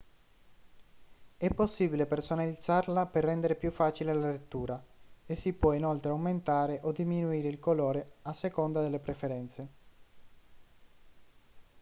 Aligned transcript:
è 1.37 1.53
possibile 1.53 2.07
personalizzarla 2.07 3.05
per 3.05 3.23
rendere 3.23 3.53
più 3.53 3.69
facile 3.69 4.11
la 4.15 4.31
lettura 4.31 4.83
e 5.27 5.35
si 5.35 5.53
può 5.53 5.73
inoltre 5.73 6.09
aumentare 6.09 6.79
o 6.81 6.91
diminuire 6.91 7.47
il 7.49 7.59
colore 7.59 8.13
a 8.23 8.33
seconda 8.33 8.81
delle 8.81 8.97
preferenze 8.97 9.67